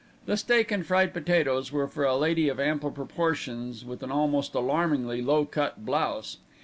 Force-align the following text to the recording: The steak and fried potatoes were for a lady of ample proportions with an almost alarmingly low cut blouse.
The 0.25 0.35
steak 0.35 0.71
and 0.71 0.83
fried 0.83 1.13
potatoes 1.13 1.71
were 1.71 1.87
for 1.87 2.05
a 2.05 2.15
lady 2.17 2.49
of 2.49 2.59
ample 2.59 2.89
proportions 2.89 3.85
with 3.85 4.01
an 4.01 4.09
almost 4.11 4.55
alarmingly 4.55 5.21
low 5.21 5.45
cut 5.45 5.85
blouse. 5.85 6.37